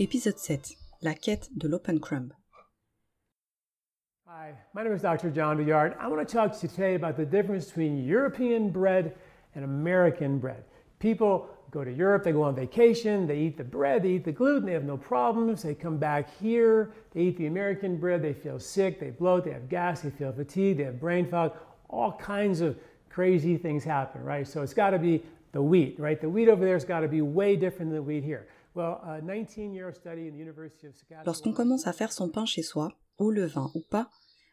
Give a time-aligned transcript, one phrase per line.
[0.00, 0.76] Épisode 7.
[1.02, 2.32] La quête de l'open crumb.
[4.26, 5.28] Hi, my name is Dr.
[5.28, 5.94] John Douillard.
[6.00, 9.14] I want to talk to you today about the difference between European bread
[9.54, 10.64] and American bread.
[11.00, 14.32] People go to Europe, they go on vacation, they eat the bread, they eat the
[14.32, 15.62] gluten, they have no problems.
[15.62, 19.52] They come back here, they eat the American bread, they feel sick, they bloat, they
[19.52, 21.52] have gas, they feel fatigued, they have brain fog.
[21.90, 22.78] All kinds of
[23.10, 24.48] crazy things happen, right?
[24.48, 26.18] So it's got to be the wheat, right?
[26.18, 28.46] The wheat over there has got to be way different than the wheat here.
[28.76, 31.24] Well, a 19-year study in the University of Saskatchewan.
[31.26, 34.10] Lorsqu'on commence à faire son pain chez soi, au levain ou pas,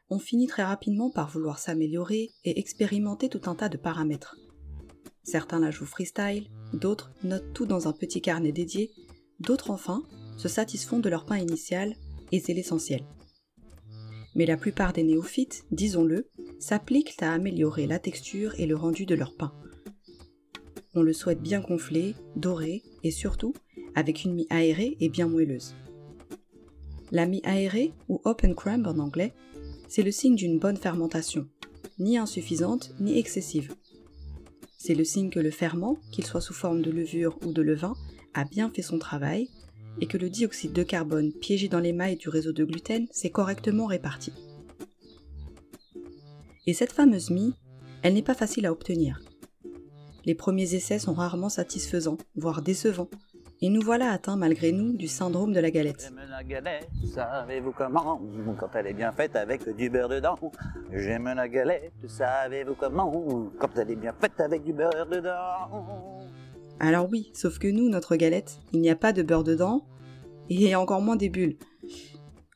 [0.09, 4.35] on finit très rapidement par vouloir s'améliorer et expérimenter tout un tas de paramètres.
[5.23, 8.91] Certains la jouent freestyle, d'autres notent tout dans un petit carnet dédié,
[9.39, 10.01] d'autres enfin
[10.37, 11.93] se satisfont de leur pain initial
[12.31, 13.05] et c'est l'essentiel.
[14.33, 16.29] Mais la plupart des néophytes, disons-le,
[16.59, 19.53] s'appliquent à améliorer la texture et le rendu de leur pain.
[20.95, 23.53] On le souhaite bien gonflé, doré et surtout
[23.97, 25.73] avec une mie aérée et bien moelleuse.
[27.11, 29.33] La mie aérée, ou open crumb en anglais,
[29.87, 31.47] c'est le signe d'une bonne fermentation,
[31.97, 33.73] ni insuffisante ni excessive.
[34.77, 37.95] C'est le signe que le ferment, qu'il soit sous forme de levure ou de levain,
[38.35, 39.49] a bien fait son travail
[39.99, 43.31] et que le dioxyde de carbone piégé dans les mailles du réseau de gluten s'est
[43.31, 44.31] correctement réparti.
[46.67, 47.55] Et cette fameuse mie,
[48.03, 49.21] elle n'est pas facile à obtenir.
[50.27, 53.09] Les premiers essais sont rarement satisfaisants, voire décevants,
[53.61, 56.01] et nous voilà atteints malgré nous du syndrome de la galette.
[56.01, 58.21] J'aime la galette, savez-vous comment?
[58.59, 60.37] Quand elle est bien faite avec du beurre dedans.
[60.91, 63.49] J'aime la galette, savez-vous comment?
[63.59, 66.25] Quand elle est bien faite avec du beurre dedans.
[66.79, 69.81] Alors oui, sauf que nous, notre galette, il n'y a pas de beurre dedans,
[70.49, 71.57] et encore moins des bulles.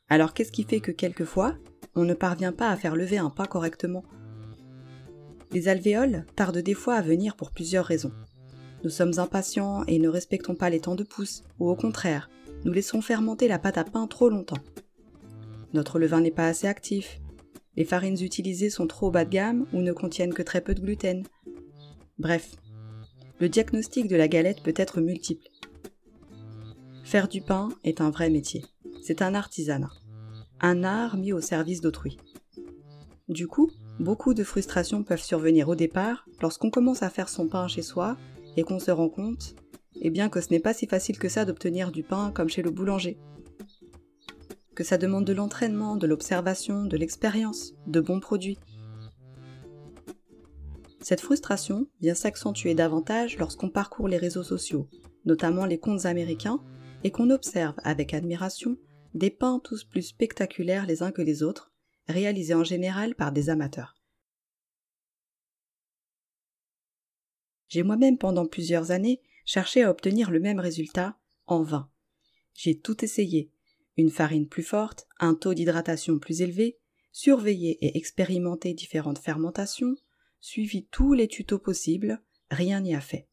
[0.08, 1.54] Alors qu'est-ce qui fait que quelquefois,
[1.96, 4.04] on ne parvient pas à faire lever un pain correctement?
[5.50, 8.12] Les alvéoles tardent des fois à venir pour plusieurs raisons.
[8.84, 12.28] Nous sommes impatients et ne respectons pas les temps de pousse, ou au contraire,
[12.64, 14.62] nous laissons fermenter la pâte à pain trop longtemps.
[15.72, 17.20] Notre levain n'est pas assez actif.
[17.76, 20.80] Les farines utilisées sont trop bas de gamme ou ne contiennent que très peu de
[20.80, 21.24] gluten.
[22.18, 22.56] Bref,
[23.40, 25.46] le diagnostic de la galette peut être multiple.
[27.04, 28.64] Faire du pain est un vrai métier.
[29.02, 29.92] C'est un artisanat.
[30.60, 32.18] Un art mis au service d'autrui.
[33.28, 37.66] Du coup, beaucoup de frustrations peuvent survenir au départ lorsqu'on commence à faire son pain
[37.68, 38.16] chez soi
[38.56, 39.54] et qu'on se rend compte,
[40.00, 42.62] eh bien que ce n'est pas si facile que ça d'obtenir du pain comme chez
[42.62, 43.18] le boulanger.
[44.74, 48.58] Que ça demande de l'entraînement, de l'observation, de l'expérience, de bons produits.
[51.00, 54.88] Cette frustration vient s'accentuer davantage lorsqu'on parcourt les réseaux sociaux,
[55.24, 56.60] notamment les comptes américains,
[57.04, 58.76] et qu'on observe avec admiration
[59.14, 61.72] des pains tous plus spectaculaires les uns que les autres,
[62.08, 63.94] réalisés en général par des amateurs.
[67.72, 71.90] J'ai moi-même pendant plusieurs années cherché à obtenir le même résultat en vain.
[72.52, 73.50] J'ai tout essayé.
[73.96, 76.78] Une farine plus forte, un taux d'hydratation plus élevé,
[77.12, 79.96] surveillé et expérimenté différentes fermentations,
[80.38, 83.26] suivi tous les tutos possibles, rien n'y a fait.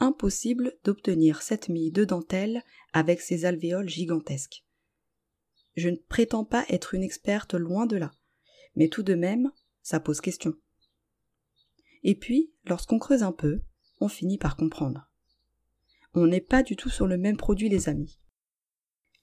[0.00, 4.64] Impossible d'obtenir cette mie de dentelle avec ses alvéoles gigantesques.
[5.76, 8.10] Je ne prétends pas être une experte loin de là,
[8.74, 9.52] mais tout de même,
[9.82, 10.56] ça pose question.
[12.02, 13.60] Et puis, lorsqu'on creuse un peu,
[14.00, 15.08] on finit par comprendre.
[16.14, 18.18] On n'est pas du tout sur le même produit, les amis.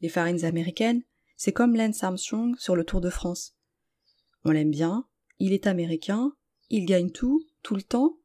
[0.01, 1.03] Les farines américaines,
[1.35, 3.55] c'est comme Lance Armstrong sur le Tour de France.
[4.45, 5.07] On l'aime bien,
[5.39, 6.31] il est américain,
[6.69, 8.18] il gagne tout, tout le temps,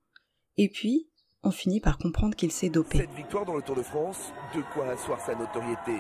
[0.56, 1.08] et puis,
[1.43, 2.98] on finit par comprendre qu'il s'est dopé.
[2.98, 5.98] Cette victoire dans le Tour de France, de quoi asseoir sa notoriété.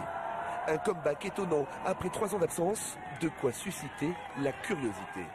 [0.68, 4.10] Un comeback étonnant après trois ans d'absence, de quoi susciter
[4.40, 5.26] la curiosité.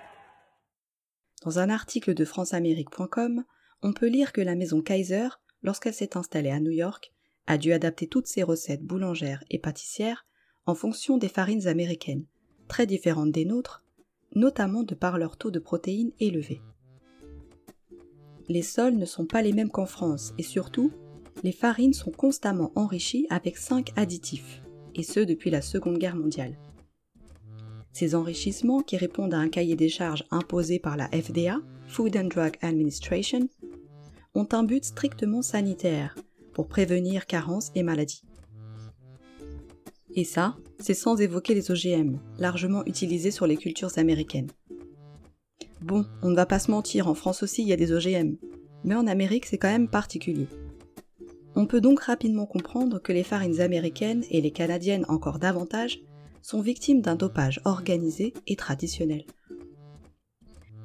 [1.44, 3.44] Dans un article de franceamérique.com,
[3.84, 5.28] on peut lire que la maison Kaiser,
[5.62, 7.14] lorsqu'elle s'est installée à New York,
[7.46, 10.26] a dû adapter toutes ses recettes boulangères et pâtissières
[10.66, 12.26] en fonction des farines américaines,
[12.68, 13.86] très différentes des nôtres,
[14.36, 16.62] notamment de par leur taux de protéines élevé.
[18.50, 20.92] Les sols ne sont pas les mêmes qu'en France et surtout,
[21.44, 24.64] les farines sont constamment enrichies avec 5 additifs,
[24.96, 26.58] et ce depuis la Seconde Guerre mondiale.
[27.92, 32.26] Ces enrichissements, qui répondent à un cahier des charges imposé par la FDA, Food and
[32.26, 33.48] Drug Administration,
[34.36, 36.16] ont un but strictement sanitaire,
[36.54, 38.24] pour prévenir carences et maladies.
[40.16, 44.50] Et ça, c'est sans évoquer les OGM, largement utilisés sur les cultures américaines.
[45.82, 48.38] Bon, on ne va pas se mentir, en France aussi il y a des OGM,
[48.84, 50.48] mais en Amérique c'est quand même particulier.
[51.56, 56.02] On peut donc rapidement comprendre que les farines américaines, et les canadiennes encore davantage,
[56.48, 59.26] sont victimes d'un dopage organisé et traditionnel.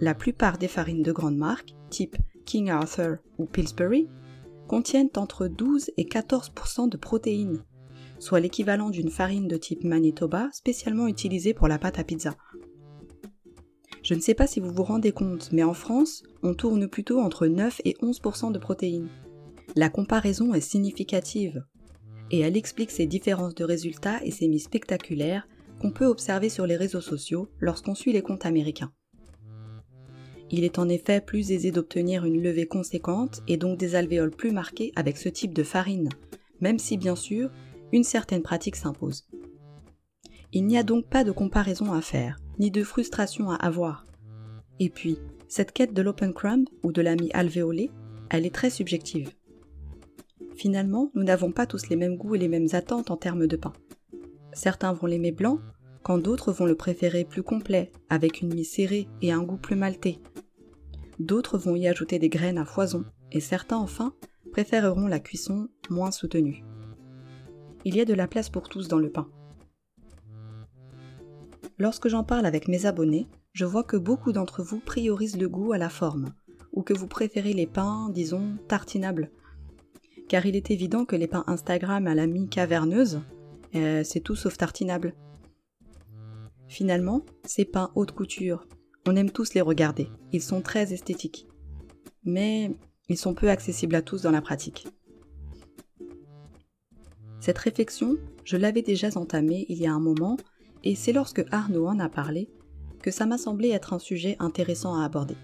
[0.00, 4.08] La plupart des farines de grandes marques, type King Arthur ou Pillsbury,
[4.66, 7.62] contiennent entre 12 et 14% de protéines,
[8.18, 12.34] soit l'équivalent d'une farine de type Manitoba spécialement utilisée pour la pâte à pizza.
[14.02, 17.20] Je ne sais pas si vous vous rendez compte, mais en France, on tourne plutôt
[17.20, 19.10] entre 9 et 11% de protéines.
[19.76, 21.64] La comparaison est significative,
[22.32, 25.46] et elle explique ces différences de résultats et ces mises spectaculaires
[25.82, 28.92] qu'on peut observer sur les réseaux sociaux lorsqu'on suit les comptes américains.
[30.48, 34.52] Il est en effet plus aisé d'obtenir une levée conséquente et donc des alvéoles plus
[34.52, 36.08] marquées avec ce type de farine,
[36.60, 37.50] même si bien sûr
[37.90, 39.26] une certaine pratique s'impose.
[40.52, 44.06] Il n'y a donc pas de comparaison à faire, ni de frustration à avoir.
[44.78, 45.18] Et puis,
[45.48, 47.90] cette quête de l'open crumb ou de l'ami alvéolé,
[48.30, 49.32] elle est très subjective.
[50.54, 53.56] Finalement, nous n'avons pas tous les mêmes goûts et les mêmes attentes en termes de
[53.56, 53.72] pain.
[54.52, 55.58] Certains vont l'aimer blanc,
[56.02, 59.76] quand d'autres vont le préférer plus complet, avec une mie serrée et un goût plus
[59.76, 60.18] maltais.
[61.18, 64.14] D'autres vont y ajouter des graines à foison, et certains enfin
[64.52, 66.64] préféreront la cuisson moins soutenue
[67.84, 69.28] il y a de la place pour tous dans le pain.
[71.78, 75.72] Lorsque j'en parle avec mes abonnés, je vois que beaucoup d'entre vous priorisent le goût
[75.72, 76.32] à la forme,
[76.72, 79.30] ou que vous préférez les pains, disons, tartinables.
[80.28, 83.20] Car il est évident que les pains Instagram à la mi-caverneuse,
[83.74, 85.14] euh, c'est tout sauf tartinable.
[86.72, 88.66] Finalement, ces pains haute couture,
[89.06, 91.46] on aime tous les regarder, ils sont très esthétiques.
[92.24, 92.74] Mais
[93.10, 94.88] ils sont peu accessibles à tous dans la pratique.
[97.40, 100.38] Cette réflexion, je l'avais déjà entamée il y a un moment,
[100.82, 102.48] et c'est lorsque Arnaud en a parlé
[103.02, 105.36] que ça m'a semblé être un sujet intéressant à aborder.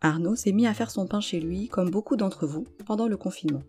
[0.00, 3.18] Arnaud s'est mis à faire son pain chez lui, comme beaucoup d'entre vous, pendant le
[3.18, 3.62] confinement.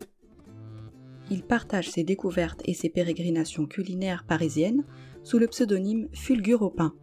[1.30, 4.86] Il partage ses découvertes et ses pérégrinations culinaires parisiennes
[5.28, 6.94] sous le pseudonyme Fulgur au pain,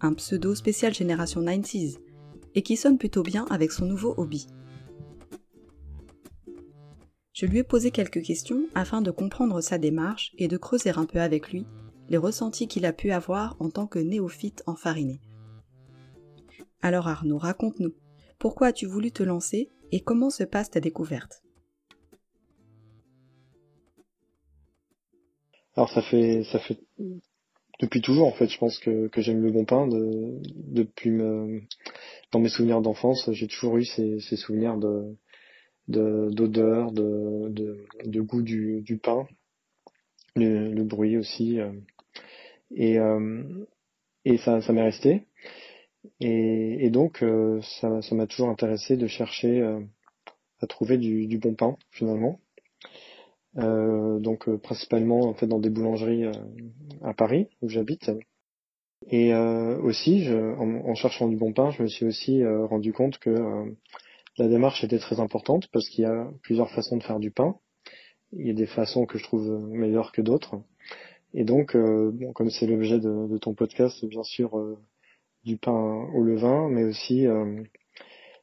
[0.00, 1.98] un pseudo spécial génération 90s,
[2.56, 4.48] et qui sonne plutôt bien avec son nouveau hobby.
[7.32, 11.06] Je lui ai posé quelques questions afin de comprendre sa démarche et de creuser un
[11.06, 11.64] peu avec lui
[12.08, 15.20] les ressentis qu'il a pu avoir en tant que néophyte enfariné.
[16.80, 17.94] Alors Arnaud, raconte-nous,
[18.40, 21.44] pourquoi as-tu voulu te lancer et comment se passe ta découverte?
[25.76, 26.42] Alors ça fait
[27.82, 31.18] depuis toujours en fait, je pense que, j'aime le bon pain depuis
[32.32, 35.16] dans mes souvenirs d'enfance, j'ai toujours eu ces souvenirs de
[35.88, 39.26] d'odeur, de, goût du, pain,
[40.36, 41.60] le, bruit aussi.
[41.60, 41.72] Euh,
[42.70, 43.42] et, euh,
[44.38, 45.26] ça, m'est resté.
[46.20, 49.62] Et, donc, euh, ça, m'a toujours intéressé de chercher
[50.60, 52.40] à trouver du bon pain, finalement.
[53.54, 56.24] Donc, principalement, en fait, dans des boulangeries
[57.02, 58.10] à Paris, où j'habite.
[59.10, 63.18] Et aussi, je, en, en, cherchant du bon pain, je me suis aussi rendu compte
[63.18, 63.74] que
[64.38, 67.56] la démarche était très importante parce qu'il y a plusieurs façons de faire du pain.
[68.32, 70.56] Il y a des façons que je trouve meilleures que d'autres.
[71.34, 74.78] Et donc, euh, bon, comme c'est l'objet de, ton podcast, bien sûr, euh,
[75.44, 77.62] du pain au levain, mais aussi euh,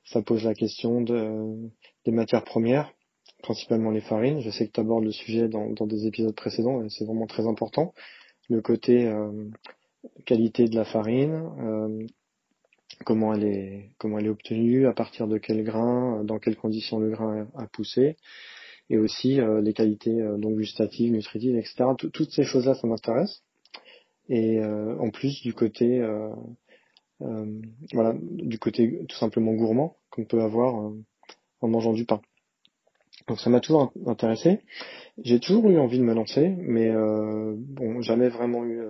[0.06, 1.70] ça pose la question de,
[2.06, 2.94] des matières premières,
[3.42, 4.42] principalement les farines.
[4.42, 7.28] Je sais que tu abordes le sujet dans, dans des épisodes précédents et c'est vraiment
[7.28, 7.94] très important.
[8.50, 9.12] Le côté
[10.26, 12.08] qualité de la farine,
[13.06, 17.00] comment elle est comment elle est obtenue, à partir de quel grain, dans quelles conditions
[17.00, 18.18] le grain a poussé,
[18.90, 21.86] et aussi euh, les qualités euh, donc gustatives, nutritives, etc.
[21.98, 23.44] toutes ces choses-là, ça m'intéresse.
[24.28, 26.02] Et euh, en plus du côté
[27.92, 30.94] voilà, du côté tout simplement gourmand qu'on peut avoir
[31.62, 32.22] en mangeant du pain.
[33.30, 34.60] Donc ça m'a toujours intéressé.
[35.24, 38.82] J'ai toujours eu envie de me lancer, mais bon, jamais vraiment eu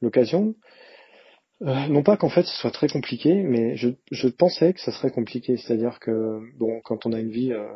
[0.00, 0.54] l'occasion.
[1.64, 4.90] Euh, non pas qu'en fait ce soit très compliqué, mais je, je pensais que ça
[4.90, 5.56] serait compliqué.
[5.56, 7.72] C'est-à-dire que bon, quand on a une vie euh,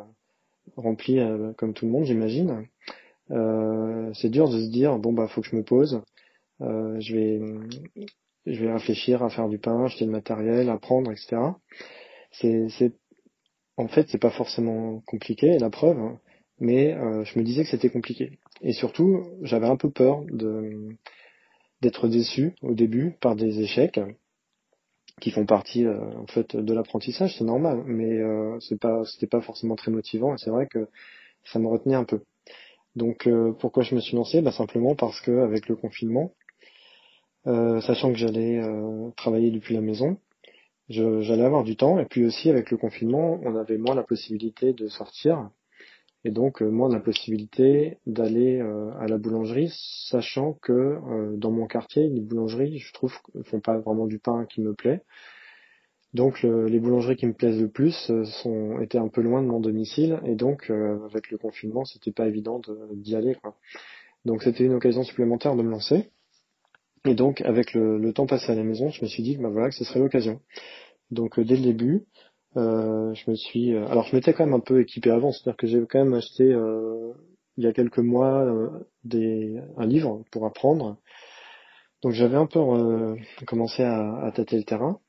[0.75, 2.67] remplie euh, comme tout le monde, j'imagine,
[4.13, 6.01] c'est dur de se dire bon bah faut que je me pose,
[6.61, 7.41] je vais
[8.45, 11.37] je vais réfléchir à faire du pain, acheter le matériel, apprendre, etc.
[12.31, 12.93] C'est
[13.77, 16.19] en fait c'est pas forcément compliqué, la preuve, hein,
[16.59, 16.93] mais
[17.25, 18.39] je me disais que c'était compliqué.
[18.61, 20.23] Et surtout, j'avais un peu peur
[21.81, 23.99] d'être déçu au début par des échecs
[25.21, 29.27] qui font partie euh, en fait de l'apprentissage, c'est normal, mais euh, c'est pas c'était
[29.27, 30.87] pas forcément très motivant et c'est vrai que
[31.45, 32.21] ça me retenait un peu.
[32.95, 34.41] Donc euh, pourquoi je me suis lancé?
[34.41, 36.31] Bah, simplement parce que avec le confinement,
[37.45, 38.61] sachant que j'allais
[39.15, 40.17] travailler depuis la maison,
[40.89, 44.73] j'allais avoir du temps et puis aussi avec le confinement, on avait moins la possibilité
[44.73, 45.49] de sortir
[46.27, 49.71] et donc euh, moi, on a la possibilité d'aller euh, à la boulangerie,
[50.09, 53.13] sachant que euh, dans mon quartier, les boulangeries, je trouve,
[53.45, 55.03] font pas vraiment du pain qui me plaît.
[56.13, 59.59] Donc les boulangeries qui me plaisent le plus sont étaient un peu loin de mon
[59.59, 62.61] domicile et donc avec le confinement, c'était pas évident
[62.93, 63.35] d'y aller.
[63.35, 63.55] Quoi.
[64.25, 66.09] Donc c'était une occasion supplémentaire de me lancer.
[67.07, 69.49] Et donc avec le, temps passé à la maison, je me suis dit que bah,
[69.49, 70.41] voilà que ce serait l'occasion.
[71.09, 72.05] Donc dès le début,
[72.57, 75.55] euh, je me suis, euh, alors je m'étais quand même un peu équipé avant, c'est-à-dire
[75.55, 77.13] que j'ai quand même acheté euh,
[77.55, 78.45] il y a quelques mois
[79.09, 80.97] un livre pour apprendre.
[82.03, 82.59] Donc j'avais un peu
[83.47, 84.99] commencé à, tâter le terrain.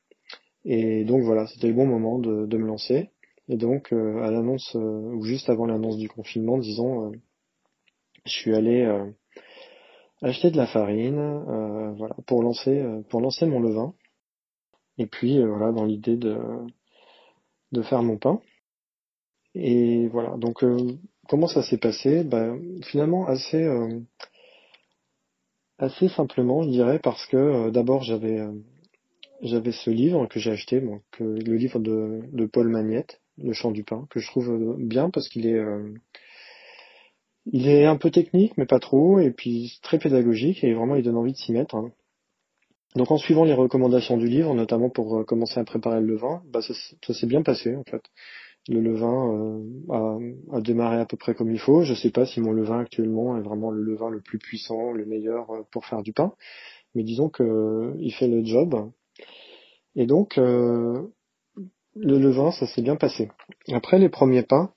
[0.65, 3.09] Et donc voilà, c'était le bon moment de, de me lancer.
[3.49, 7.11] Et donc à l'annonce, ou juste avant l'annonce du confinement, disons,
[8.25, 8.87] je suis allé
[10.21, 13.93] acheter de la farine, voilà, pour lancer, pour lancer mon levain.
[14.97, 16.37] Et puis voilà, dans l'idée de
[17.71, 18.41] de faire mon pain.
[19.55, 20.77] Et voilà, donc euh,
[21.27, 22.23] comment ça s'est passé?
[22.23, 23.99] Ben, Finalement assez, euh,
[25.77, 28.41] assez simplement, je dirais, parce que euh, d'abord j'avais
[29.41, 33.71] j'avais ce livre que j'ai acheté, donc, le livre de, de Paul Magnette, Le chant
[33.71, 35.63] du pain, que je trouve bien parce qu'il est
[37.45, 41.03] il est un peu technique, mais pas trop, et puis très pédagogique, et vraiment il
[41.03, 41.75] donne envie de s'y mettre.
[41.75, 41.91] Hein.
[42.95, 46.41] Donc en suivant les recommandations du livre, notamment pour euh, commencer à préparer le levain,
[46.51, 46.73] bah ça,
[47.13, 48.01] s'est bien passé en fait.
[48.67, 49.59] Le levain
[49.91, 51.83] euh, a, démarré à peu près comme il faut.
[51.83, 55.05] Je sais pas si mon levain actuellement est vraiment le levain le plus puissant, le
[55.05, 56.33] meilleur euh, pour faire du pain,
[56.95, 58.91] mais disons que il fait le job.
[59.95, 61.09] Et donc le
[61.95, 63.29] levain, ça s'est bien passé.
[63.71, 64.71] Après les premiers pains,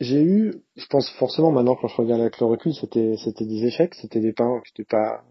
[0.00, 3.64] j'ai eu, je pense forcément maintenant quand je regarde avec le recul, c'était c'était des
[3.66, 5.24] échecs, c'était des pains qui n'étaient pas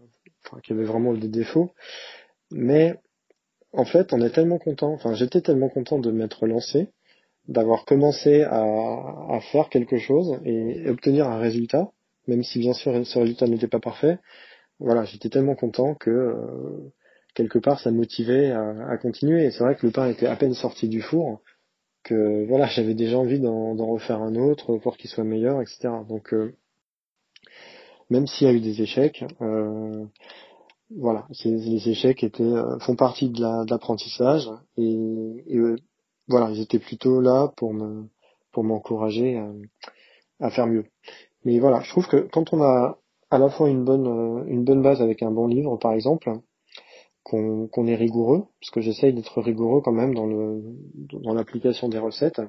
[0.46, 1.72] enfin, qui avait vraiment des défauts.
[2.52, 2.94] Mais
[3.72, 6.88] en fait, on est tellement content, enfin j'étais tellement content de m'être lancé,
[7.48, 11.90] d'avoir commencé à, à, faire quelque chose et obtenir un résultat,
[12.28, 14.18] même si bien sûr ce résultat n'était pas parfait.
[14.78, 16.92] Voilà, j'étais tellement content que euh,
[17.34, 19.50] quelque part ça me motivait à, à continuer.
[19.50, 21.40] C'est vrai que le pain était à peine sorti du four,
[22.12, 25.88] voilà, j'avais déjà envie d'en refaire un autre pour qu'il soit meilleur, etc.
[26.08, 26.54] Donc euh,
[28.10, 30.04] même s'il y a eu des échecs, euh,
[30.96, 35.58] voilà, les échecs étaient euh, font partie de l'apprentissage et,
[36.28, 38.04] voilà, ils étaient plutôt là pour me
[38.52, 39.40] pour m'encourager
[40.40, 40.84] à, faire mieux.
[41.44, 42.98] Mais voilà, je trouve que quand on a
[43.30, 46.30] à la fois une bonne base avec un bon livre, par exemple,
[47.22, 50.62] qu'on est rigoureux, parce que j'essaye d'être rigoureux quand même dans le
[51.12, 52.40] dans l'application des recettes,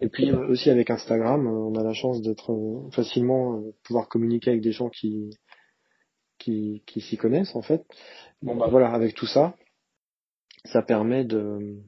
[0.00, 4.08] et puis euh, aussi avec Instagram, euh, on a la chance d'être euh, facilement pouvoir
[4.08, 5.30] communiquer avec des gens qui
[6.38, 7.84] qui, qui s'y connaissent en fait.
[8.42, 9.56] Bon bah voilà, avec tout ça,
[10.64, 11.78] ça permet de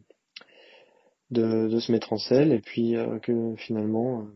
[1.30, 4.26] de, de se mettre en selle et puis que finalement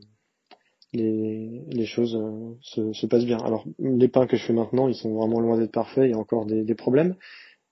[0.93, 2.19] les, les choses
[2.61, 3.39] se, se passent bien.
[3.39, 6.15] Alors les pains que je fais maintenant, ils sont vraiment loin d'être parfaits, il y
[6.15, 7.15] a encore des, des problèmes,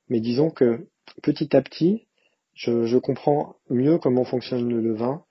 [0.09, 0.87] mais disons que
[1.23, 2.07] petit à petit,
[2.55, 5.25] je, je comprends mieux comment fonctionne le levain,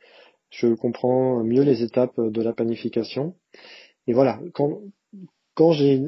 [0.49, 3.35] je comprends mieux les étapes de la panification.
[4.07, 4.81] Et voilà, quand,
[5.55, 6.01] quand j'ai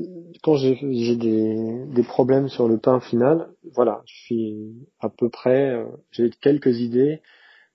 [0.43, 4.57] quand j'ai des, des problèmes sur le pain final, voilà, je suis
[4.99, 7.21] à peu près, euh, j'ai quelques idées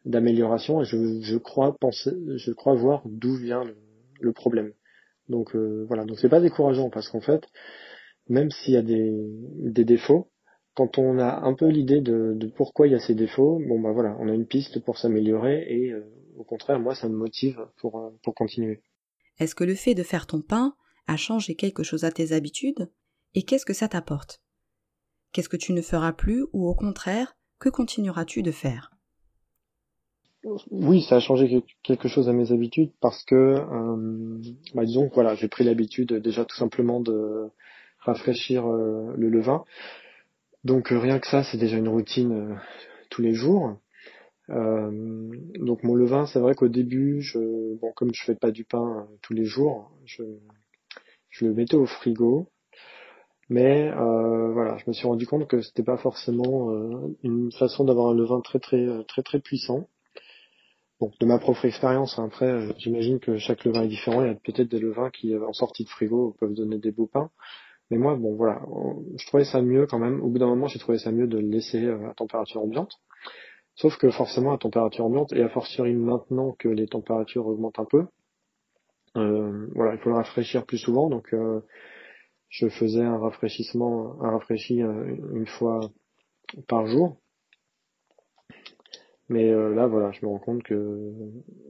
[0.04, 3.76] d'amélioration et je, je crois penser, je crois voir d'où vient le,
[4.20, 4.72] le, problème.
[5.28, 7.42] Donc euh, voilà, donc c'est pas décourageant parce qu'en fait,
[8.28, 9.12] même s'il y a des,
[9.58, 10.28] des défauts,
[10.74, 13.80] quand on a un peu l'idée de, de, pourquoi il y a ces défauts, bon
[13.80, 16.04] bah voilà, on a une piste pour s'améliorer et euh,
[16.36, 18.82] au contraire, moi, ça me motive pour, euh, pour continuer.
[19.38, 20.74] Est-ce que le fait de faire ton pain
[21.06, 22.90] a changé quelque chose à tes habitudes
[23.34, 24.40] Et qu'est-ce que ça t'apporte?
[25.32, 28.90] Qu'est-ce que tu ne feras plus ou au contraire, que continueras-tu de faire?
[30.70, 34.38] Oui, ça a changé quelque chose à mes habitudes parce que, euh,
[34.74, 37.48] bah, disons voilà, j'ai pris l'habitude déjà tout simplement de
[38.00, 39.64] rafraîchir euh, le levain.
[40.64, 42.59] Donc rien que ça, c'est déjà une routine
[43.11, 43.78] tous les jours.
[44.50, 47.25] Euh, donc mon levain, c'est vrai qu'au début,
[47.97, 50.23] comme je fais pas du pain euh, tous les jours, je,
[51.40, 52.49] le mettais au frigo.
[53.50, 57.85] Mais euh, voilà, je me suis rendu compte que c'était pas forcément euh, une façon
[57.85, 59.87] d'avoir un levain très très très très puissant.
[61.00, 64.23] Bon, de ma propre expérience, hein, après, j'imagine que chaque levain est différent.
[64.23, 67.06] Il y a peut-être des levains qui, en sortie de frigo, peuvent donner des beaux
[67.06, 67.30] pains.
[67.94, 68.60] Mais moi, bon, voilà,
[69.16, 70.20] je trouvais ça mieux quand même.
[70.20, 72.98] Au bout d'un moment, j'ai trouvé ça mieux de le laisser à température ambiante.
[73.76, 77.84] Sauf que forcément, à température ambiante, et à fortiori maintenant que les températures augmentent un
[77.84, 78.06] peu,
[79.16, 81.08] euh, voilà, il faut le rafraîchir plus souvent.
[81.08, 81.60] Donc, euh,
[82.48, 85.78] je faisais un rafraîchissement, un rafraîchi euh, une fois
[86.66, 87.20] par jour.
[89.28, 91.12] Mais là, voilà, je me rends compte que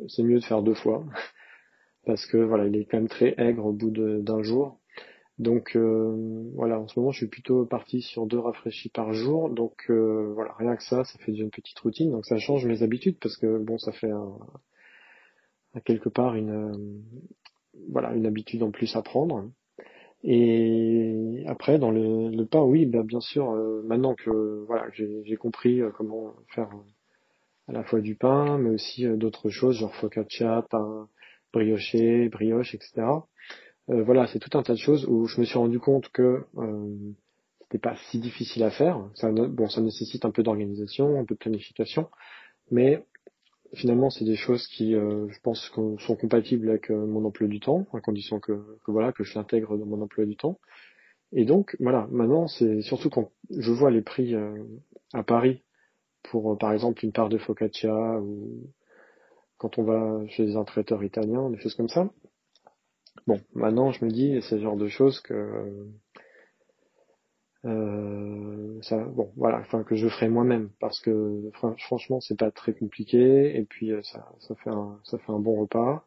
[0.09, 1.05] c'est mieux de faire deux fois.
[2.07, 4.81] Parce que voilà, il est quand même très aigre au bout d'un jour.
[5.39, 9.51] Donc voilà, en ce moment je suis plutôt parti sur deux rafraîchis par jour.
[9.51, 12.13] Donc voilà, rien que ça, ça fait une petite routine.
[12.13, 14.39] Donc ça change mes habitudes parce que bon, ça fait un,
[15.85, 17.03] quelque part une
[17.91, 19.51] voilà une habitude en plus à prendre.
[20.23, 25.37] Et après dans le, le pain, oui, ben, bien sûr, euh, maintenant que voilà j'ai
[25.37, 26.71] compris euh, comment faire
[27.69, 31.09] à la fois du pain, mais aussi euh, d'autres choses, genre focaccia, pain
[31.53, 33.07] brioché, brioche, etc.
[33.89, 36.45] voilà, c'est tout un tas de choses où je me suis rendu compte que
[37.63, 38.99] c'était pas si difficile à faire.
[39.15, 42.09] Ça, bon, ça nécessite un peu d'organisation, un peu de planification,
[42.71, 43.05] mais
[43.75, 47.61] finalement, c'est des choses qui, euh, je pense, sont compatibles avec euh, mon emploi du
[47.61, 50.59] temps, à condition que, voilà, que je l'intègre dans mon emploi du temps.
[51.33, 54.63] Et donc, voilà, maintenant, c'est surtout quand je vois les prix euh,
[55.13, 55.63] à Paris
[56.23, 58.71] pour, par exemple, une part de focaccia ou
[59.59, 62.11] quand on va chez un traiteur italien, des choses comme ça.
[63.27, 65.87] Bon, maintenant, je me dis, c'est le genre de choses que
[67.65, 72.75] euh, ça, bon, voilà, enfin que je ferai moi-même parce que franchement c'est pas très
[72.75, 76.05] compliqué et puis euh, ça, fait un, ça fait un bon repas,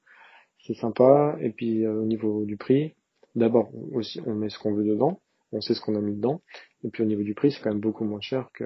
[0.68, 2.94] c'est sympa et puis euh, au niveau du prix,
[3.34, 5.20] d'abord aussi on met ce qu'on veut dedans,
[5.52, 6.42] on sait ce qu'on a mis dedans
[6.84, 8.66] et puis au niveau du prix c'est quand même beaucoup moins cher que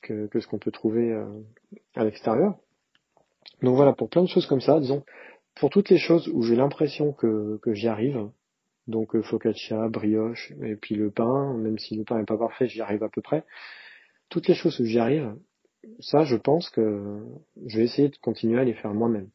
[0.00, 1.14] que, que ce qu'on peut trouver
[1.94, 2.56] à l'extérieur.
[3.60, 5.04] Donc voilà pour plein de choses comme ça, disons
[5.54, 8.28] pour toutes les choses où j'ai l'impression que que j'y arrive,
[8.86, 12.66] donc euh, focaccia, brioche, et puis le pain, même si le pain n'est pas parfait,
[12.68, 13.44] j'y arrive à peu près.
[14.28, 15.34] Toutes les choses où j'y arrive,
[16.00, 17.20] ça je pense que
[17.66, 19.28] je vais essayer de continuer à les faire moi-même.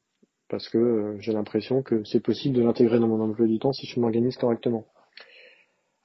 [0.49, 3.73] Parce que euh, j'ai l'impression que c'est possible de l'intégrer dans mon emploi du temps
[3.73, 4.87] si je m'organise correctement.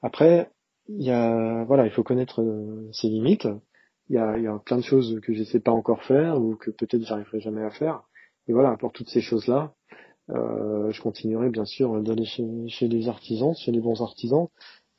[0.01, 0.49] Après,
[0.89, 3.47] il y a voilà, il faut connaître euh, ses limites.
[4.09, 7.03] Il y a, plein de choses que je sais pas encore faire ou que peut-être
[7.03, 8.03] j'arriverai jamais à faire.
[8.47, 9.73] Et voilà, pour toutes ces choses-là,
[10.29, 14.47] euh, je continuerai bien sûr d'aller chez, chez, les artisans, chez les bons artisans,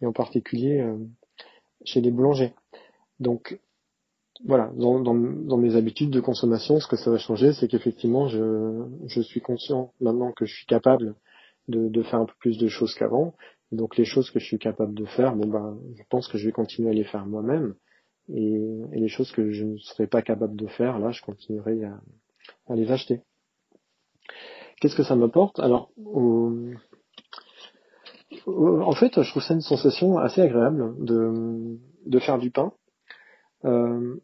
[0.00, 0.96] et en particulier euh,
[1.84, 2.52] chez les boulangers.
[3.20, 3.58] Donc
[4.44, 9.40] voilà, dans, mes habitudes de consommation, ce que ça va changer, c'est qu'effectivement, je, suis
[9.40, 11.14] conscient maintenant que je suis capable
[11.68, 13.34] de, faire un peu plus de choses qu'avant.
[13.72, 16.46] Donc les choses que je suis capable de faire, bon ben, je pense que je
[16.46, 17.74] vais continuer à les faire moi-même.
[18.28, 18.54] Et,
[18.92, 22.74] et, les choses que je ne serais pas capable de faire, là, je continuerai à
[22.74, 23.20] les acheter.
[24.84, 25.58] Qu'est-ce que ça m'apporte?
[25.60, 25.88] Alors,
[28.46, 32.74] en fait, je trouve ça une sensation assez agréable de, faire du pain.
[33.64, 34.16] Euh,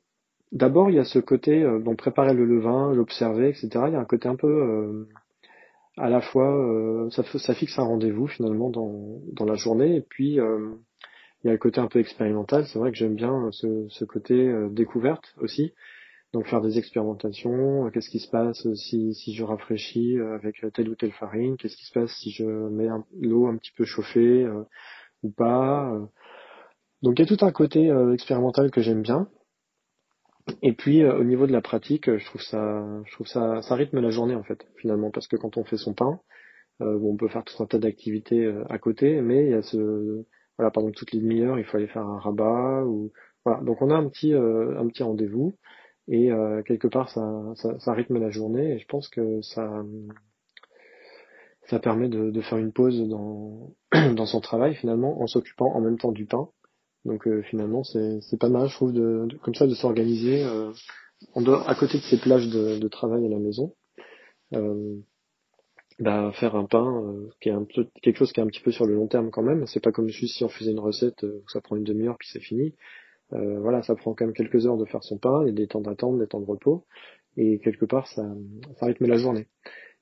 [0.52, 3.68] d'abord, il y a ce côté, euh, préparer le levain, l'observer, etc.
[3.86, 5.08] Il y a un côté un peu, euh,
[5.96, 11.48] à la fois, ça, fixe un rendez-vous finalement dans, la journée, et puis il y
[11.48, 12.66] a le côté un peu expérimental.
[12.66, 15.72] C'est vrai que j'aime bien ce côté découverte aussi.
[16.32, 20.64] Donc faire des expérimentations, euh, qu'est-ce qui se passe si, si je rafraîchis euh, avec
[20.74, 22.88] telle ou telle farine, qu'est-ce qui se passe si je mets
[23.20, 24.62] l'eau un petit peu chauffée euh,
[25.24, 25.92] ou pas.
[27.02, 29.28] Donc il y a tout un côté expérimental que j'aime bien.
[30.62, 34.00] Et puis au niveau de la pratique, je trouve ça, je trouve ça, ça rythme
[34.00, 36.20] la journée en fait finalement parce que quand on fait son pain,
[36.80, 40.24] on peut faire tout un tas d'activités à côté, mais il y a ce,
[40.56, 43.12] voilà pendant toutes les demi-heures il faut aller faire un rabat ou
[43.44, 45.54] voilà donc on a un petit, un petit rendez-vous
[46.08, 49.84] et euh, quelque part ça, ça, ça, rythme la journée et je pense que ça
[51.66, 53.74] ça permet de, de faire une pause dans,
[54.14, 56.48] dans son travail finalement en s'occupant en même temps du pain.
[57.04, 60.72] Donc euh, finalement c'est, pas mal je trouve de, comme ça de s'organiser euh,
[61.34, 63.74] en à côté de ses plages de, de travail à la maison
[64.54, 64.96] euh,
[65.98, 68.62] bah, faire un pain euh, qui est un peu, quelque chose qui est un petit
[68.62, 69.66] peu sur le long terme quand même.
[69.66, 72.40] C'est pas comme si on faisait une recette où ça prend une demi-heure puis c'est
[72.40, 72.74] fini
[73.32, 75.54] euh, voilà, ça prend quand même quelques heures de faire son pain, il y a
[75.54, 76.84] des temps d'attente, des temps de repos,
[77.36, 78.26] et quelque part ça,
[78.78, 79.46] ça rythme la journée.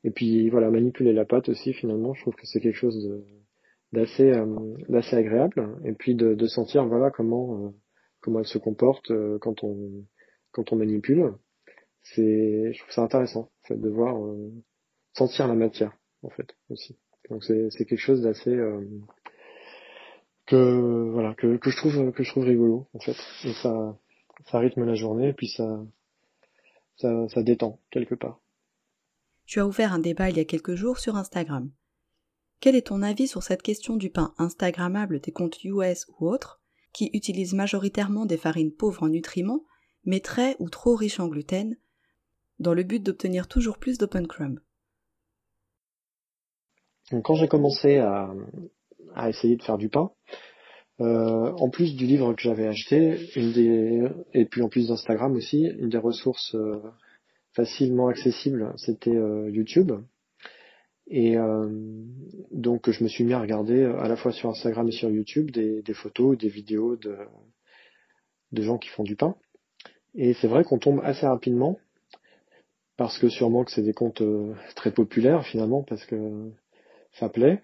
[0.04, 3.22] Et puis voilà, manipuler la pâte aussi finalement, je trouve que c'est quelque chose
[3.92, 7.70] d'assez euh, d'assez agréable, et puis de, de sentir voilà comment euh,
[8.20, 10.04] comment elle se comporte euh, quand on
[10.52, 11.34] quand on manipule.
[12.02, 14.16] C'est, je trouve ça intéressant, en fait, de voir
[15.12, 16.96] sentir la matière en fait aussi.
[17.28, 18.56] Donc c'est quelque chose d'assez
[20.48, 23.96] que voilà que, que je trouve que je trouve rigolo en fait et ça
[24.50, 25.84] ça rythme la journée et puis ça
[26.96, 28.40] ça, ça détend quelque part.
[29.46, 31.70] Tu as ouvert un débat il y a quelques jours sur Instagram.
[32.60, 36.60] Quel est ton avis sur cette question du pain Instagrammable des comptes US ou autres,
[36.92, 39.64] qui utilisent majoritairement des farines pauvres en nutriments,
[40.04, 41.76] mais très ou trop riches en gluten,
[42.58, 44.60] dans le but d'obtenir toujours plus d'open crumb?
[47.22, 48.34] Quand j'ai commencé à,
[49.18, 50.10] à, essayer de faire du pain,
[51.00, 53.16] euh, en plus du livre que j'avais acheté,
[54.34, 56.80] et puis en plus d'Instagram aussi, une des ressources euh,
[57.52, 59.92] facilement accessibles, c'était euh, YouTube.
[61.10, 61.36] Et
[62.50, 65.50] donc je me suis mis à regarder à la fois sur Instagram et sur YouTube
[65.50, 67.16] des, des photos, des vidéos de,
[68.52, 69.34] de gens qui font du pain.
[70.14, 71.78] Et c'est vrai qu'on tombe assez rapidement,
[72.98, 74.22] parce que sûrement que c'est des comptes
[74.76, 76.50] très populaires finalement, parce que
[77.12, 77.62] ça plaît.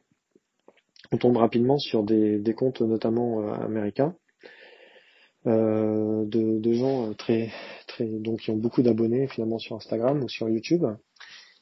[1.14, 4.16] On tombe rapidement sur des, comptes notamment euh, américains,
[5.46, 7.52] euh, de, gens très
[7.86, 10.84] très donc qui ont beaucoup d'abonnés finalement sur Instagram ou sur YouTube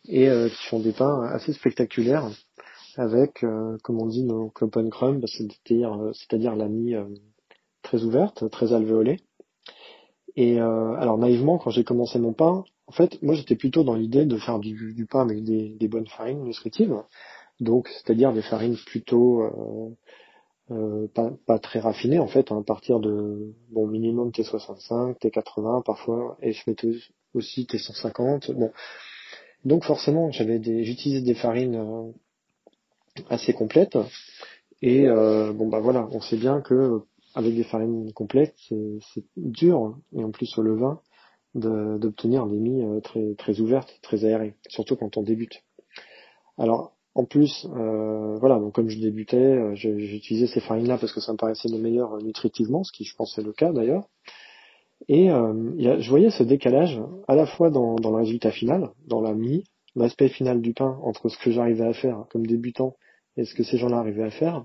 [0.08, 2.30] et euh, qui font des pains assez spectaculaires
[2.96, 6.94] avec, euh, comme on dit, nos open crumb, c'est-à-dire, euh, c'est-à-dire la mie
[7.82, 9.20] très ouverte, très alvéolée.
[10.34, 14.24] Et alors naïvement, quand j'ai commencé mon pain, en fait, moi j'étais plutôt dans l'idée
[14.24, 16.96] de faire du, du pain avec des, des, bonnes farines nutritives,
[17.60, 19.42] donc c'est-à-dire des farines plutôt
[20.70, 25.82] euh, pas, pas, très raffinées en fait, hein, à partir de bon minimum T65, T80
[25.82, 26.92] parfois, et je mettais
[27.34, 28.52] aussi T150.
[28.52, 28.72] Bon,
[29.64, 32.12] donc forcément, j'avais des, j'utilisais des farines euh,
[33.28, 33.98] assez complètes.
[34.80, 37.00] Et euh, bon bah voilà, on sait bien que
[37.34, 41.00] avec des farines complètes, c'est dur, et en plus au levain,
[41.54, 45.62] d'obtenir des mie euh, très très ouvertes, très aérées, surtout quand on débute.
[46.58, 51.33] Alors en plus, euh, voilà, donc comme je débutais, j'utilisais ces farines-là parce que ça
[51.33, 54.09] me paraissait les meilleures nutritivement, ce qui je pense est le cas d'ailleurs.
[55.09, 59.20] Et euh, je voyais ce décalage à la fois dans, dans le résultat final, dans
[59.20, 62.96] la mie, l'aspect final du pain entre ce que j'arrivais à faire comme débutant
[63.37, 64.64] et ce que ces gens-là arrivaient à faire,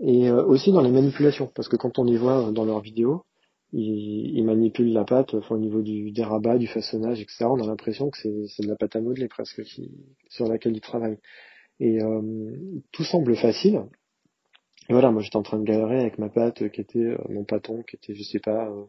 [0.00, 3.22] et euh, aussi dans les manipulations, parce que quand on y voit dans leurs vidéos,
[3.72, 7.46] ils manipulent la pâte au niveau du dérabat, du façonnage, etc.
[7.46, 9.62] On a l'impression que c'est de la pâte à modeler presque
[10.28, 11.18] sur laquelle ils travaillent.
[11.80, 12.52] Et euh,
[12.92, 13.82] tout semble facile.
[14.88, 17.82] Voilà, moi j'étais en train de galérer avec ma pâte qui était euh, mon pâton,
[17.82, 18.84] qui était, je sais pas, euh,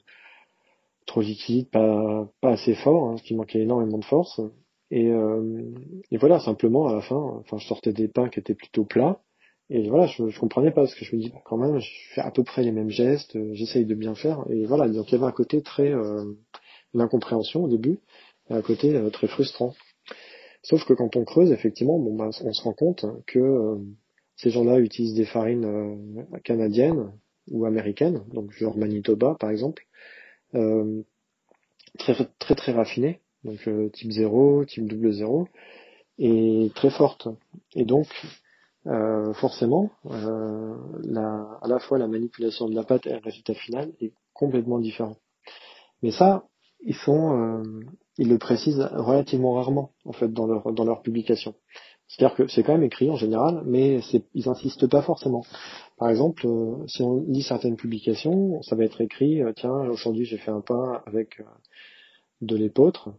[1.05, 4.41] trop liquide, pas, assez fort, hein, qui manquait énormément de force.
[4.91, 5.11] Et,
[6.17, 9.19] voilà, simplement à la fin, enfin, je sortais des pains qui états plutôt plats.
[9.69, 11.89] Et voilà, je, je comprenais pas parce que je me dis bah, quand même, je
[12.13, 14.45] fais à peu près les mêmes gestes, euh, j'essaye de bien faire.
[14.49, 16.25] Et voilà, donc il y avait un côté très euh,
[16.93, 17.99] l'incompréhension au début,
[18.49, 19.73] et un côté euh, très frustrant.
[20.63, 23.77] Sauf que quand on creuse, effectivement, bon bah, on se rend compte que euh,
[24.35, 27.11] ces gens-là utilisent des farines canadiennes
[27.49, 29.87] ou américaines, donc genre Manitoba par exemple,
[31.97, 35.47] très très très raffinées donc euh, type 0, type double 0,
[36.17, 37.27] et très forte.
[37.75, 38.07] Et donc,
[38.87, 43.55] euh, forcément, euh, la, à la fois la manipulation de la pâte et le résultat
[43.55, 45.15] final est complètement différent.
[46.03, 46.45] Mais ça,
[46.81, 47.63] ils font, euh,
[48.19, 51.55] ils le précisent relativement rarement en fait dans leur dans publication.
[52.07, 54.01] C'est-à-dire que c'est quand même écrit en général, mais
[54.35, 55.43] ils insistent pas forcément.
[55.97, 56.47] Par exemple,
[56.85, 61.01] si on lit certaines publications, ça va être écrit, tiens, aujourd'hui j'ai fait un pain
[61.07, 61.41] avec
[62.41, 63.09] de l'épeautre,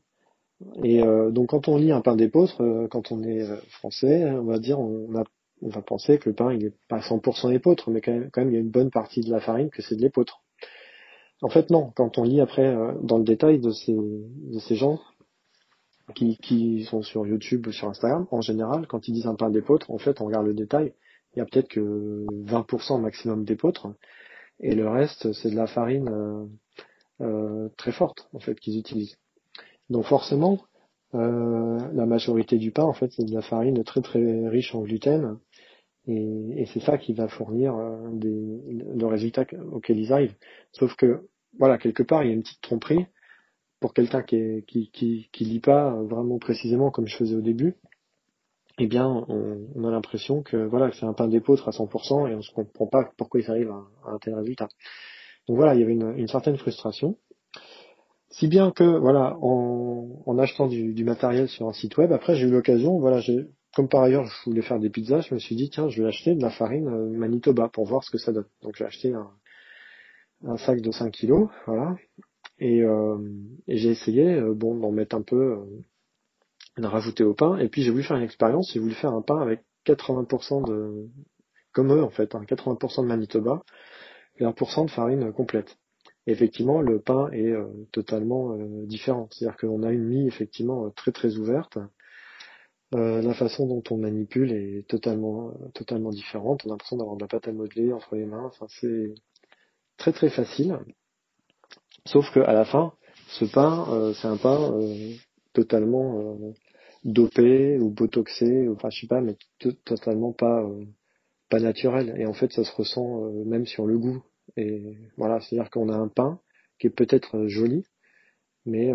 [0.85, 1.03] et
[1.33, 5.13] donc quand on lit un pain d'épeautre, quand on est français, on va dire, on,
[5.17, 5.25] a,
[5.63, 8.41] on va penser que le pain il est pas 100% épeautre, mais quand même, quand
[8.43, 10.43] même il y a une bonne partie de la farine que c'est de l'épeautre.
[11.43, 15.01] En fait non, quand on lit après dans le détail de ces, gens
[16.15, 19.91] qui, sont sur YouTube ou sur Instagram, en général, quand ils disent un pain d'épeautre,
[19.91, 20.93] en fait on regarde le détail,
[21.35, 23.89] il y a peut-être que 20% maximum d'épeautre,
[24.61, 26.49] et le reste c'est de la farine
[27.77, 29.19] très forte en fait qu'ils utilisent.
[29.91, 30.59] Donc forcément,
[31.15, 34.83] euh, la majorité du pain, en fait, c'est de la farine très très riche en
[34.83, 35.39] gluten.
[36.07, 40.35] Et, c'est ça qui va fournir euh, le résultat auquel ils arrivent.
[40.73, 43.07] Sauf que, voilà, quelque part, il y a une petite tromperie
[43.81, 47.77] pour quelqu'un qui, qui, qui, qui lit pas vraiment précisément comme je faisais au début.
[48.79, 52.43] Eh bien, on, a l'impression que voilà, c'est un pain d'épeautre à 100% et on
[52.43, 54.69] se comprend pas pourquoi ils arrivent à, un tel résultat.
[55.49, 57.17] Donc voilà, il y avait une, une certaine frustration.
[58.29, 62.35] Si bien que, voilà, en, en achetant du, du, matériel sur un site web, après
[62.35, 65.39] j'ai eu l'occasion, voilà, j'ai, comme par ailleurs je voulais faire des pizzas, je me
[65.39, 68.17] suis dit, tiens, je vais acheter de la farine euh, Manitoba pour voir ce que
[68.17, 68.47] ça donne.
[68.63, 71.95] Donc j'ai acheté un, sac de 5 kilos, voilà,
[72.59, 73.19] et, euh,
[73.69, 75.65] et j'ai essayé, euh, bon, d'en mettre un peu, euh,
[76.79, 79.21] de rajouter au pain, et puis j'ai voulu faire une expérience, j'ai voulu faire un
[79.21, 81.11] pain avec 80% de,
[81.73, 83.63] comme eux en fait, hein, 80% de Manitoba,
[84.39, 85.77] et 1% de farine complète
[86.29, 87.55] effectivement, le pain est
[87.93, 89.29] totalement différent.
[89.31, 91.79] C'est-à-dire qu'on a une mie effectivement très très ouverte,
[92.95, 96.65] Euh, la façon dont on manipule est totalement, totalement différente.
[96.65, 98.45] On a l'impression d'avoir de la pâte à modeler entre les mains.
[98.45, 99.15] Enfin, c'est
[99.97, 100.79] très très facile.
[102.07, 102.93] Sauf que à la fin,
[103.29, 105.15] ce pain, euh, c'est un pain euh,
[105.53, 106.39] totalement
[107.03, 109.37] dopé ou botoxé, enfin je sais pas, mais
[109.85, 110.69] totalement pas
[111.49, 112.15] pas naturel.
[112.19, 114.23] Et en fait, ça se ressent même sur le goût.
[114.57, 116.41] Et voilà, c'est-à-dire qu'on a un pain
[116.79, 117.85] qui est peut-être joli,
[118.65, 118.93] mais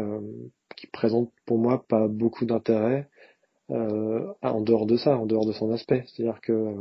[0.77, 3.09] qui présente pour moi pas beaucoup d'intérêt
[3.71, 6.03] en dehors de ça, en dehors de son aspect.
[6.07, 6.75] C'est-à-dire que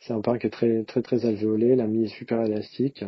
[0.00, 3.04] c'est un pain qui est très très très alvéolé, la mie est super élastique.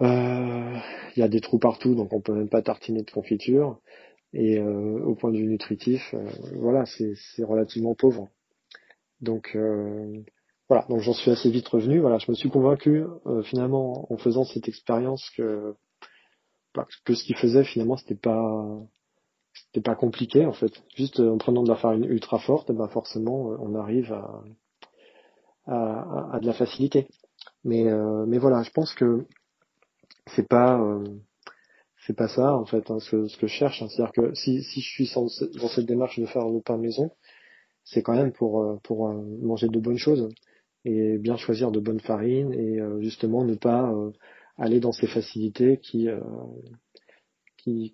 [0.00, 0.78] Euh,
[1.14, 3.78] il y a des trous partout, donc on peut même pas tartiner de confiture.
[4.32, 6.24] Et euh, au point de vue nutritif, euh,
[6.56, 8.28] voilà, c'est relativement pauvre.
[9.20, 9.56] Donc
[10.68, 11.98] voilà, donc j'en suis assez vite revenu.
[11.98, 13.04] Voilà, je me suis convaincu
[13.44, 15.74] finalement en faisant cette expérience que
[16.74, 18.80] bah, que ce qu'il faisait finalement c'était pas
[19.52, 20.72] c'était pas compliqué en fait.
[20.96, 24.42] Juste en prenant de la farine ultra forte, ben forcément on arrive à,
[25.66, 27.08] à, à de la facilité.
[27.64, 27.84] Mais
[28.26, 29.26] mais voilà, je pense que
[30.34, 31.04] c'est pas euh,
[32.06, 33.82] c'est pas ça en fait hein, ce, que je cherche.
[33.82, 33.88] Hein.
[33.88, 37.10] C'est-à-dire que si, si je suis dans cette démarche de faire le pain maison,
[37.84, 40.28] c'est quand même pour euh, pour euh, manger de bonnes choses
[40.84, 43.92] et bien choisir de bonnes farines et justement ne pas
[44.56, 46.08] aller dans ces facilités qui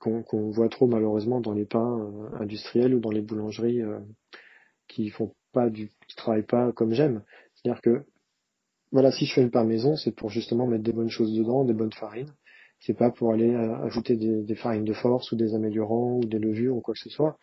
[0.00, 3.82] qu'on voit trop malheureusement dans les pains industriels ou dans les boulangeries
[4.88, 7.22] qui font pas du qui travaillent pas comme j'aime.
[7.54, 8.04] C'est-à-dire que
[8.92, 11.64] voilà, si je fais une pain maison, c'est pour justement mettre des bonnes choses dedans,
[11.64, 12.32] des bonnes farines.
[12.80, 16.38] C'est pas pour aller euh, ajouter des, farines de force ou des améliorants ou des
[16.38, 17.38] levures ou quoi que ce soit.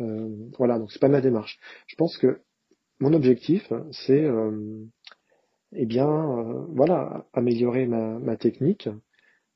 [0.00, 1.58] Euh, voilà, donc c'est pas ma démarche.
[1.86, 2.40] Je pense que
[3.00, 4.84] mon objectif, c'est euh,
[5.72, 8.88] eh bien, euh, voilà, améliorer ma, ma technique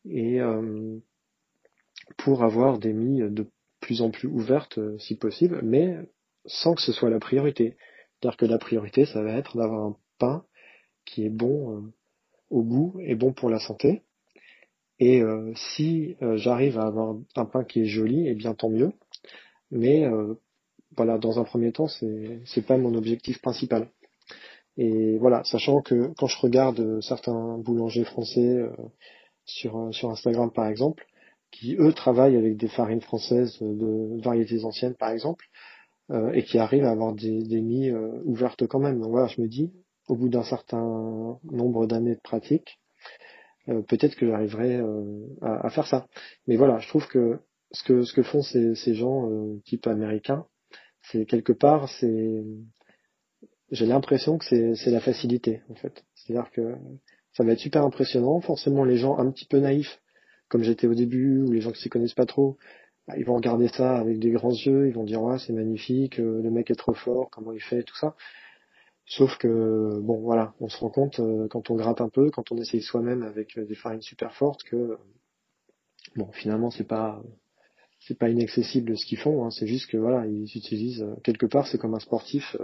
[0.09, 0.41] et
[2.17, 3.47] pour avoir des mie de
[3.81, 5.97] plus en plus ouvertes si possible, mais
[6.47, 7.77] sans que ce soit la priorité.
[8.21, 10.45] C'est-à-dire que la priorité, ça va être d'avoir un pain
[11.05, 11.81] qui est bon euh,
[12.51, 14.03] au goût et bon pour la santé.
[14.99, 18.71] Et euh, si euh, j'arrive à avoir un pain qui est joli, eh bien tant
[18.71, 18.93] mieux.
[19.71, 20.07] Mais
[20.97, 23.89] voilà, dans un premier temps, c'est c'est pas mon objectif principal.
[24.77, 28.65] Et voilà, sachant que quand je regarde certains boulangers français
[29.45, 31.05] sur sur Instagram par exemple,
[31.59, 35.45] qui eux travaillent avec des farines françaises de variétés anciennes par exemple,
[36.35, 37.91] et qui arrivent à avoir des, des mie
[38.25, 39.01] ouvertes quand même.
[39.01, 39.73] Donc voilà, je me dis,
[40.09, 42.79] au bout d'un certain nombre d'années de pratique,
[43.69, 46.07] euh, peut-être que j'arriverai euh, à, faire ça.
[46.47, 47.41] Mais voilà, je trouve que
[47.73, 50.47] ce que ce que font ces, ces gens euh, type américains,
[51.11, 52.45] c'est quelque part, c'est
[53.73, 56.05] j'ai l'impression que c'est la facilité en fait.
[56.15, 56.77] C'est-à-dire que
[57.33, 58.41] ça va être super impressionnant.
[58.41, 60.01] Forcément, les gens un petit peu naïfs,
[60.49, 62.57] comme j'étais au début, ou les gens qui s'y connaissent pas trop,
[63.09, 66.19] bah, ils vont regarder ça avec des grands yeux, ils vont dire ouais c'est magnifique,
[66.19, 68.17] le mec est trop fort, comment il fait, tout ça.
[69.09, 72.51] Sauf que, bon, voilà, on se rend compte euh, quand on gratte un peu, quand
[72.51, 74.99] on essaye soi-même avec euh, des farines super fortes, que,
[76.17, 77.23] bon, finalement, c'est pas,
[78.01, 79.45] c'est pas inaccessible ce qu'ils font.
[79.45, 82.57] Hein, c'est juste que, voilà, ils utilisent euh, quelque part, c'est comme un sportif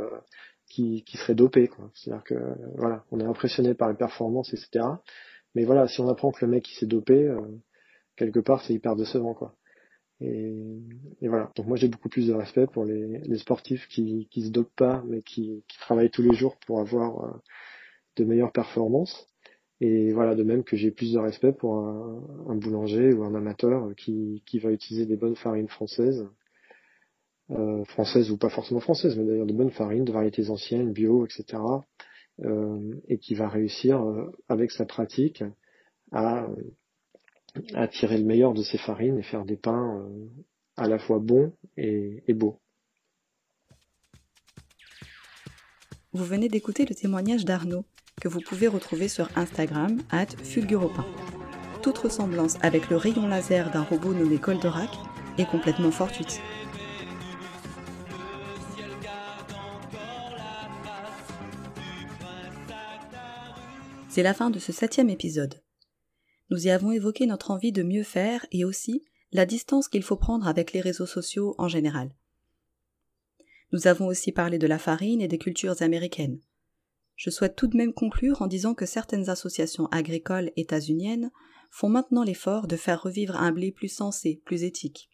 [0.66, 1.90] qui, qui serait dopé, quoi.
[1.95, 2.35] C'est-à-dire que,
[2.77, 4.85] voilà, on est impressionné par les performances, etc.
[5.55, 7.33] Mais voilà, si on apprend que le mec il s'est dopé,
[8.16, 9.57] quelque part, c'est hyper décevant, quoi.
[10.22, 11.51] Et, voilà.
[11.57, 15.03] Donc moi j'ai beaucoup plus de respect pour les, sportifs qui, qui se dopent pas,
[15.07, 17.38] mais qui, travaillent tous les jours pour avoir euh,
[18.16, 19.27] de meilleures performances.
[19.81, 23.92] Et voilà, de même que j'ai plus de respect pour un, boulanger ou un amateur
[23.96, 26.25] qui, va utiliser des bonnes farines françaises,
[27.51, 31.27] euh, françaises ou pas forcément françaises, mais d'ailleurs de bonnes farines, de variétés anciennes, bio,
[31.27, 31.61] etc.
[32.44, 34.01] Euh, et qui va réussir
[34.48, 35.42] avec sa pratique
[36.12, 36.46] à
[37.75, 40.29] à tirer le meilleur de ces farines et faire des pains euh,
[40.77, 42.61] à la fois bons et, beaux.
[46.12, 47.85] Vous venez d'écouter le témoignage d'Arnaud,
[48.21, 51.07] que vous pouvez retrouver sur Instagram, at Fulguropin.
[51.83, 54.91] Toute ressemblance avec le rayon laser d'un robot nommé Goldorak
[55.38, 56.41] est complètement fortuite.
[64.09, 65.62] C'est la fin de ce septième épisode.
[66.53, 70.19] Nous y avons évoqué notre envie de mieux faire et aussi la distance qu'il faut
[70.19, 72.15] prendre avec les réseaux sociaux en général.
[73.73, 76.41] Nous avons aussi parlé de la farine et des cultures américaines.
[77.17, 81.31] Je souhaite tout de même conclure en disant que certaines associations agricoles états-uniennes
[81.71, 85.09] font maintenant l'effort de faire revivre un blé plus sensé, plus éthique.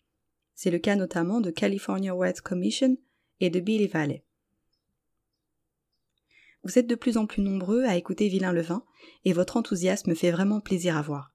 [0.56, 2.96] C'est le cas notamment de California Wheat Commission
[3.38, 4.24] et de Billy Valley.
[6.64, 8.84] Vous êtes de plus en plus nombreux à écouter Vilain le vin
[9.24, 11.32] et votre enthousiasme fait vraiment plaisir à voir.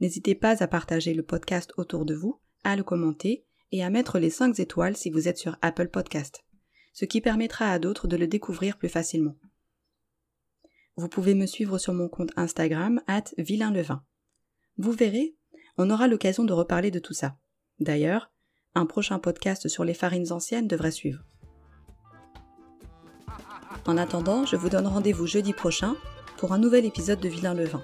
[0.00, 4.18] N'hésitez pas à partager le podcast autour de vous, à le commenter et à mettre
[4.18, 6.44] les 5 étoiles si vous êtes sur Apple Podcast,
[6.92, 9.36] ce qui permettra à d'autres de le découvrir plus facilement.
[10.96, 13.24] Vous pouvez me suivre sur mon compte Instagram, at.
[14.76, 15.36] Vous verrez,
[15.76, 17.36] on aura l'occasion de reparler de tout ça.
[17.80, 18.30] D'ailleurs,
[18.74, 21.24] un prochain podcast sur les farines anciennes devrait suivre.
[23.86, 25.94] En attendant, je vous donne rendez-vous jeudi prochain
[26.38, 27.82] pour un nouvel épisode de Vilain le Vin.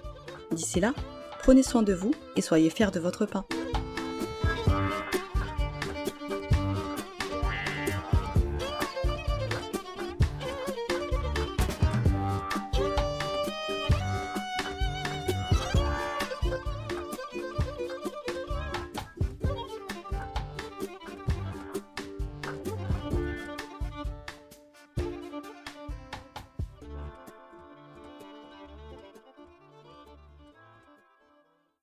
[0.50, 0.94] D'ici là,
[1.42, 3.44] prenez soin de vous et soyez fiers de votre pain.